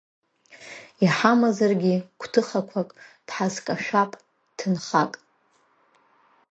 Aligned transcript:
Иҳамазаргьы 1.03 1.95
гәҭыхақәак, 2.19 2.89
дҳазкашәап 3.27 4.11
ҭынхак. 4.57 5.13